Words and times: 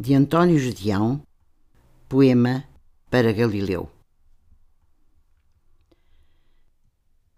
de 0.00 0.14
António 0.14 0.58
Gedeão, 0.58 1.22
poema 2.08 2.64
para 3.10 3.34
Galileu. 3.34 3.86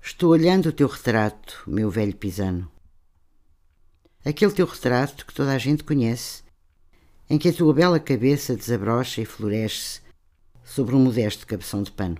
Estou 0.00 0.30
olhando 0.30 0.68
o 0.68 0.72
teu 0.72 0.86
retrato, 0.86 1.64
meu 1.66 1.90
velho 1.90 2.14
pisano. 2.14 2.70
Aquele 4.24 4.52
teu 4.52 4.66
retrato 4.66 5.26
que 5.26 5.34
toda 5.34 5.50
a 5.50 5.58
gente 5.58 5.82
conhece, 5.82 6.44
em 7.28 7.38
que 7.38 7.48
a 7.48 7.52
tua 7.52 7.74
bela 7.74 7.98
cabeça 7.98 8.54
desabrocha 8.54 9.20
e 9.20 9.26
floresce 9.26 10.00
sobre 10.62 10.94
um 10.94 11.00
modesto 11.00 11.48
cabeção 11.48 11.82
de 11.82 11.90
pano. 11.90 12.18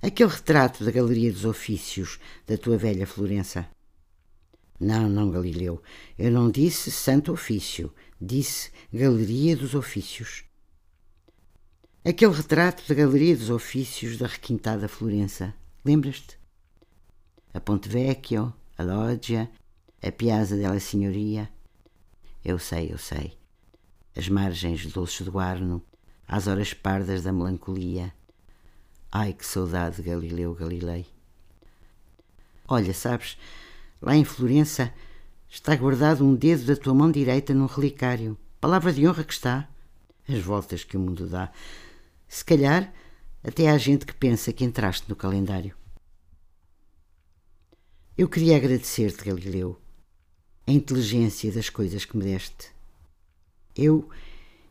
Aquele 0.00 0.30
retrato 0.30 0.82
da 0.82 0.90
Galeria 0.90 1.30
dos 1.30 1.44
Ofícios 1.44 2.18
da 2.46 2.56
tua 2.56 2.78
velha 2.78 3.06
Florença. 3.06 3.68
Não, 4.82 5.08
não, 5.08 5.30
Galileu, 5.30 5.80
eu 6.18 6.28
não 6.32 6.50
disse 6.50 6.90
Santo 6.90 7.30
Ofício, 7.30 7.94
disse 8.20 8.72
Galeria 8.92 9.56
dos 9.56 9.76
Ofícios. 9.76 10.42
Aquele 12.04 12.32
retrato 12.32 12.82
da 12.88 12.92
Galeria 12.92 13.36
dos 13.36 13.48
Ofícios 13.48 14.18
da 14.18 14.26
requintada 14.26 14.88
Florença, 14.88 15.54
lembras-te? 15.84 16.36
A 17.54 17.60
Ponte 17.60 17.88
Vecchio, 17.88 18.52
a 18.76 18.82
Loggia, 18.82 19.48
a 20.02 20.10
Piazza 20.10 20.56
della 20.56 20.80
Signoria. 20.80 21.48
Eu 22.44 22.58
sei, 22.58 22.92
eu 22.92 22.98
sei. 22.98 23.38
As 24.16 24.28
margens 24.28 24.84
doces 24.86 25.24
do 25.24 25.38
Arno, 25.38 25.80
às 26.26 26.48
horas 26.48 26.74
pardas 26.74 27.22
da 27.22 27.32
melancolia. 27.32 28.12
Ai, 29.12 29.32
que 29.32 29.46
saudade 29.46 29.98
de 29.98 30.02
Galileu 30.02 30.52
Galilei. 30.56 31.06
Olha, 32.66 32.92
sabes, 32.92 33.38
Lá 34.02 34.16
em 34.16 34.24
Florença 34.24 34.92
está 35.48 35.76
guardado 35.76 36.26
um 36.26 36.34
dedo 36.34 36.64
da 36.64 36.74
tua 36.74 36.92
mão 36.92 37.08
direita 37.08 37.54
num 37.54 37.66
relicário. 37.66 38.36
Palavra 38.60 38.92
de 38.92 39.06
honra 39.06 39.22
que 39.22 39.32
está. 39.32 39.68
As 40.28 40.40
voltas 40.40 40.82
que 40.82 40.96
o 40.96 41.00
mundo 41.00 41.28
dá. 41.28 41.52
Se 42.26 42.44
calhar, 42.44 42.92
até 43.44 43.70
há 43.70 43.78
gente 43.78 44.04
que 44.04 44.14
pensa 44.14 44.52
que 44.52 44.64
entraste 44.64 45.08
no 45.08 45.14
calendário. 45.14 45.76
Eu 48.18 48.28
queria 48.28 48.56
agradecer-te, 48.56 49.24
Galileu, 49.24 49.80
a 50.66 50.72
inteligência 50.72 51.52
das 51.52 51.70
coisas 51.70 52.04
que 52.04 52.16
me 52.16 52.24
deste. 52.24 52.72
Eu 53.76 54.08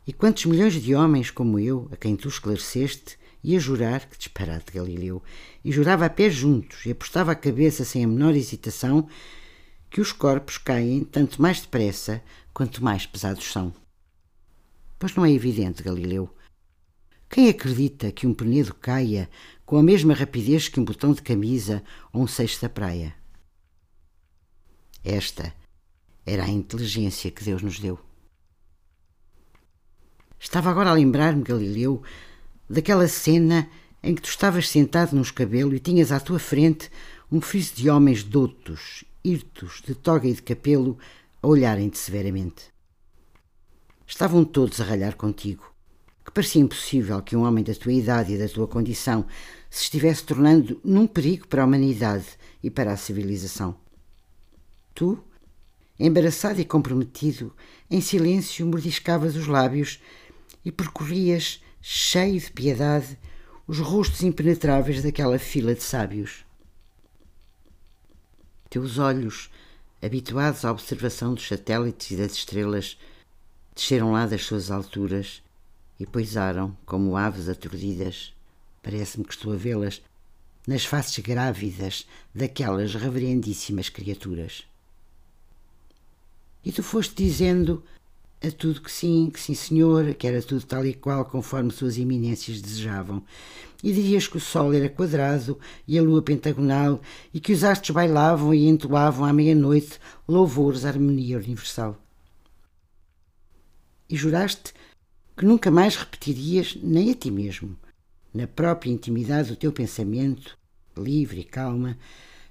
e 0.06 0.12
quantos 0.12 0.44
milhões 0.44 0.74
de 0.74 0.94
homens 0.94 1.30
como 1.30 1.58
eu, 1.58 1.88
a 1.90 1.96
quem 1.96 2.16
tu 2.16 2.28
esclareceste, 2.28 3.18
ia 3.42 3.58
jurar, 3.58 4.08
que 4.08 4.16
disparate 4.16 4.72
Galileu, 4.72 5.22
e 5.64 5.72
jurava 5.72 6.06
a 6.06 6.10
pé 6.10 6.30
juntos, 6.30 6.86
e 6.86 6.90
apostava 6.90 7.32
a 7.32 7.36
cabeça 7.36 7.84
sem 7.84 8.04
a 8.04 8.08
menor 8.08 8.34
hesitação, 8.34 9.08
que 9.90 10.00
os 10.00 10.12
corpos 10.12 10.58
caem 10.58 11.04
tanto 11.04 11.40
mais 11.40 11.60
depressa 11.60 12.22
quanto 12.54 12.82
mais 12.82 13.06
pesados 13.06 13.50
são. 13.50 13.74
Pois 14.98 15.14
não 15.14 15.24
é 15.24 15.32
evidente, 15.32 15.82
Galileu. 15.82 16.32
Quem 17.28 17.48
acredita 17.48 18.12
que 18.12 18.26
um 18.26 18.34
penedo 18.34 18.74
caia 18.74 19.28
com 19.64 19.76
a 19.76 19.82
mesma 19.82 20.14
rapidez 20.14 20.68
que 20.68 20.78
um 20.78 20.84
botão 20.84 21.12
de 21.12 21.22
camisa 21.22 21.82
ou 22.12 22.22
um 22.22 22.26
seixo 22.26 22.60
da 22.60 22.68
praia? 22.68 23.14
Esta 25.02 25.52
era 26.24 26.44
a 26.44 26.48
inteligência 26.48 27.30
que 27.30 27.42
Deus 27.42 27.62
nos 27.62 27.80
deu. 27.80 27.98
Estava 30.38 30.70
agora 30.70 30.90
a 30.90 30.94
lembrar-me, 30.94 31.42
Galileu, 31.42 32.02
daquela 32.72 33.06
cena 33.06 33.68
em 34.02 34.14
que 34.14 34.22
tu 34.22 34.30
estavas 34.30 34.66
sentado 34.66 35.14
num 35.14 35.20
escabelo 35.20 35.74
e 35.74 35.78
tinhas 35.78 36.10
à 36.10 36.18
tua 36.18 36.38
frente 36.38 36.90
um 37.30 37.38
friso 37.38 37.74
de 37.74 37.90
homens 37.90 38.24
doutos, 38.24 39.04
hirtos, 39.22 39.82
de 39.86 39.94
toga 39.94 40.26
e 40.26 40.32
de 40.32 40.40
capelo, 40.40 40.98
a 41.42 41.46
olharem-te 41.46 41.98
severamente. 41.98 42.72
Estavam 44.06 44.42
todos 44.42 44.80
a 44.80 44.84
ralhar 44.84 45.16
contigo, 45.16 45.70
que 46.24 46.32
parecia 46.32 46.62
impossível 46.62 47.20
que 47.20 47.36
um 47.36 47.44
homem 47.44 47.62
da 47.62 47.74
tua 47.74 47.92
idade 47.92 48.32
e 48.32 48.38
da 48.38 48.48
tua 48.48 48.66
condição 48.66 49.26
se 49.68 49.84
estivesse 49.84 50.24
tornando 50.24 50.80
num 50.82 51.06
perigo 51.06 51.46
para 51.48 51.62
a 51.62 51.66
humanidade 51.66 52.24
e 52.62 52.70
para 52.70 52.92
a 52.92 52.96
civilização. 52.96 53.76
Tu, 54.94 55.22
embaraçado 56.00 56.58
e 56.58 56.64
comprometido, 56.64 57.54
em 57.90 58.00
silêncio 58.00 58.66
mordiscavas 58.66 59.36
os 59.36 59.46
lábios 59.46 60.00
e 60.64 60.72
percorrias 60.72 61.61
cheio 61.82 62.40
de 62.40 62.50
piedade, 62.52 63.18
os 63.66 63.80
rostos 63.80 64.22
impenetráveis 64.22 65.02
daquela 65.02 65.38
fila 65.38 65.74
de 65.74 65.82
sábios. 65.82 66.44
Teus 68.70 68.98
olhos, 68.98 69.50
habituados 70.00 70.64
à 70.64 70.70
observação 70.70 71.34
dos 71.34 71.46
satélites 71.46 72.12
e 72.12 72.16
das 72.16 72.32
estrelas, 72.32 72.96
desceram 73.74 74.12
lá 74.12 74.26
das 74.26 74.44
suas 74.44 74.70
alturas 74.70 75.42
e 75.98 76.06
poisaram 76.06 76.76
como 76.86 77.16
aves 77.16 77.48
aturdidas. 77.48 78.32
Parece-me 78.82 79.24
que 79.24 79.34
estou 79.34 79.52
a 79.52 79.56
vê-las 79.56 80.00
nas 80.66 80.84
faces 80.84 81.18
grávidas 81.18 82.06
daquelas 82.32 82.94
reverendíssimas 82.94 83.88
criaturas. 83.88 84.64
E 86.64 86.70
tu 86.70 86.82
foste 86.82 87.14
dizendo 87.14 87.82
a 88.44 88.50
tudo 88.50 88.80
que 88.80 88.90
sim, 88.90 89.30
que 89.32 89.38
sim, 89.38 89.54
senhor, 89.54 90.14
que 90.14 90.26
era 90.26 90.42
tudo 90.42 90.66
tal 90.66 90.84
e 90.84 90.92
qual 90.92 91.24
conforme 91.24 91.70
suas 91.70 91.96
eminências 91.96 92.60
desejavam. 92.60 93.22
E 93.82 93.92
dirias 93.92 94.26
que 94.26 94.36
o 94.36 94.40
sol 94.40 94.72
era 94.74 94.88
quadrado 94.88 95.58
e 95.86 95.98
a 95.98 96.02
lua 96.02 96.22
pentagonal 96.22 97.00
e 97.32 97.40
que 97.40 97.52
os 97.52 97.62
astros 97.62 97.94
bailavam 97.94 98.52
e 98.52 98.66
entoavam 98.68 99.24
à 99.24 99.32
meia-noite 99.32 99.98
louvores 100.26 100.84
à 100.84 100.88
harmonia 100.88 101.38
universal. 101.38 101.96
E 104.08 104.16
juraste 104.16 104.74
que 105.36 105.44
nunca 105.44 105.70
mais 105.70 105.96
repetirias, 105.96 106.76
nem 106.82 107.10
a 107.10 107.14
ti 107.14 107.30
mesmo, 107.30 107.76
na 108.34 108.46
própria 108.46 108.90
intimidade 108.90 109.48
do 109.48 109.56
teu 109.56 109.72
pensamento, 109.72 110.58
livre 110.96 111.40
e 111.40 111.44
calma, 111.44 111.96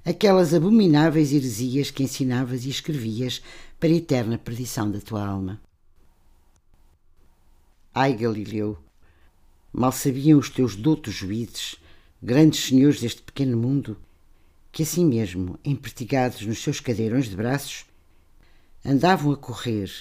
aquelas 0.04 0.54
abomináveis 0.54 1.32
heresias 1.32 1.92
que 1.92 2.04
ensinavas 2.04 2.66
e 2.66 2.70
escrevias 2.70 3.42
para 3.80 3.90
a 3.90 3.96
eterna 3.96 4.38
perdição 4.38 4.90
da 4.90 5.00
tua 5.00 5.26
alma. 5.26 5.62
Ai, 7.94 8.14
Galileu, 8.14 8.78
mal 9.74 9.92
sabiam 9.92 10.40
os 10.40 10.50
teus 10.50 10.78
doutos 10.78 11.14
juízes, 11.14 11.76
grandes 12.24 12.64
senhores 12.64 13.02
deste 13.02 13.22
pequeno 13.22 13.58
mundo, 13.58 13.98
que 14.72 14.84
assim 14.84 15.06
mesmo, 15.06 15.60
empertigados 15.66 16.42
nos 16.46 16.64
seus 16.64 16.80
cadeirões 16.80 17.26
de 17.26 17.36
braços, 17.36 17.84
andavam 18.86 19.34
a 19.34 19.36
correr 19.36 19.92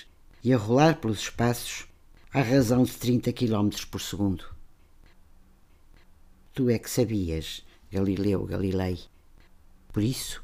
e 0.44 0.52
a 0.52 0.56
rolar 0.56 1.00
pelos 1.00 1.18
espaços 1.18 1.88
à 2.32 2.40
razão 2.40 2.84
de 2.84 2.92
30 2.92 3.32
km 3.32 3.70
por 3.90 4.00
segundo. 4.00 4.44
Tu 6.54 6.70
é 6.70 6.78
que 6.78 6.88
sabias, 6.88 7.64
Galileu 7.90 8.44
Galilei. 8.44 9.00
Por 9.92 10.04
isso, 10.04 10.40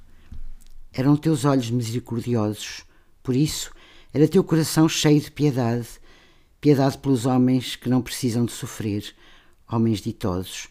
eram 0.92 1.16
teus 1.16 1.44
olhos 1.44 1.70
misericordiosos, 1.70 2.82
por 3.22 3.36
isso, 3.36 3.70
era 4.12 4.26
teu 4.26 4.42
coração 4.42 4.88
cheio 4.88 5.20
de 5.20 5.30
piedade 5.30 6.00
piedade 6.66 6.98
pelos 6.98 7.26
homens 7.26 7.76
que 7.76 7.88
não 7.88 8.02
precisam 8.02 8.44
de 8.44 8.50
sofrer, 8.50 9.14
homens 9.70 10.00
ditosos, 10.00 10.66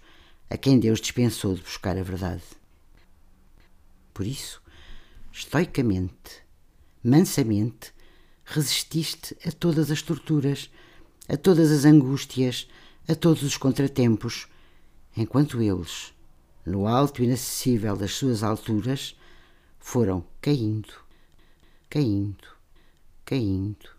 a 0.50 0.58
quem 0.58 0.78
Deus 0.78 1.00
dispensou 1.00 1.56
de 1.56 1.62
buscar 1.62 1.98
a 1.98 2.04
verdade. 2.04 2.44
Por 4.14 4.28
isso, 4.28 4.62
estoicamente, 5.32 6.44
mansamente, 7.02 7.94
resististe 8.44 9.38
a 9.48 9.54
todas 9.54 9.90
as 9.90 10.02
torturas, 10.02 10.70
a 11.30 11.38
todas 11.38 11.72
as 11.72 11.86
angústias, 11.86 12.68
a 13.08 13.16
todos 13.16 13.42
os 13.44 13.56
contratempos, 13.56 14.50
enquanto 15.16 15.62
eles, 15.62 16.14
no 16.66 16.88
alto 16.88 17.24
inacessível 17.24 17.96
das 17.96 18.12
suas 18.12 18.44
alturas, 18.44 19.18
foram 19.80 20.26
caindo, 20.42 20.94
caindo, 21.90 22.50
caindo, 23.24 23.90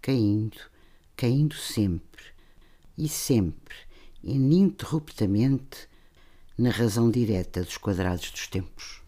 caindo 0.00 0.75
caindo 1.16 1.54
sempre 1.54 2.24
e 2.98 3.08
sempre, 3.08 3.74
ininterruptamente, 4.22 5.88
na 6.58 6.70
razão 6.70 7.10
direta 7.10 7.62
dos 7.62 7.76
quadrados 7.76 8.30
dos 8.30 8.46
tempos. 8.46 9.05